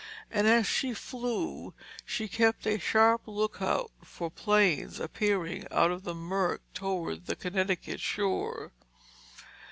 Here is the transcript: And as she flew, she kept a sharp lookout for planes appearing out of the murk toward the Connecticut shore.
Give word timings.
And 0.31 0.47
as 0.47 0.65
she 0.65 0.95
flew, 0.95 1.75
she 2.07 2.27
kept 2.27 2.65
a 2.65 2.79
sharp 2.79 3.27
lookout 3.27 3.91
for 4.03 4.31
planes 4.31 4.99
appearing 4.99 5.67
out 5.69 5.91
of 5.91 6.05
the 6.05 6.15
murk 6.15 6.63
toward 6.73 7.27
the 7.27 7.35
Connecticut 7.35 7.99
shore. 7.99 8.71